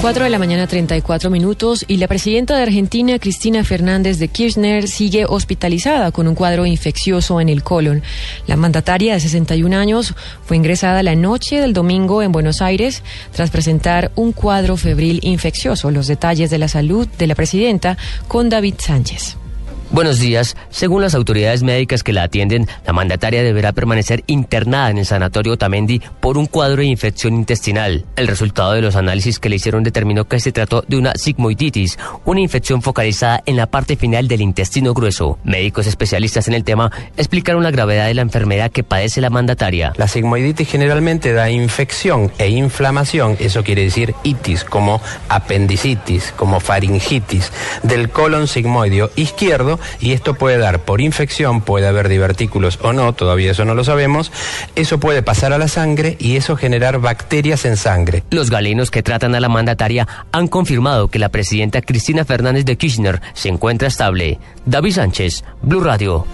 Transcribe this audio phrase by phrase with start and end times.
[0.00, 4.86] 4 de la mañana 34 minutos y la presidenta de Argentina, Cristina Fernández de Kirchner,
[4.86, 8.04] sigue hospitalizada con un cuadro infeccioso en el colon.
[8.46, 10.14] La mandataria de 61 años
[10.44, 15.90] fue ingresada la noche del domingo en Buenos Aires tras presentar un cuadro febril infeccioso.
[15.90, 19.37] Los detalles de la salud de la presidenta con David Sánchez.
[19.90, 20.54] Buenos días.
[20.68, 25.56] Según las autoridades médicas que la atienden, la mandataria deberá permanecer internada en el sanatorio
[25.56, 28.04] Tamendi por un cuadro de infección intestinal.
[28.14, 31.98] El resultado de los análisis que le hicieron determinó que se trató de una sigmoiditis,
[32.26, 35.38] una infección focalizada en la parte final del intestino grueso.
[35.42, 39.94] Médicos especialistas en el tema explicaron la gravedad de la enfermedad que padece la mandataria.
[39.96, 47.50] La sigmoiditis generalmente da infección e inflamación, eso quiere decir itis, como apendicitis, como faringitis,
[47.82, 53.12] del colon sigmoideo izquierdo y esto puede dar por infección, puede haber divertículos o no,
[53.12, 54.32] todavía eso no lo sabemos,
[54.76, 58.22] eso puede pasar a la sangre y eso generar bacterias en sangre.
[58.30, 62.76] Los galenos que tratan a la mandataria han confirmado que la presidenta Cristina Fernández de
[62.76, 64.38] Kirchner se encuentra estable.
[64.66, 66.28] David Sánchez, Blue Radio.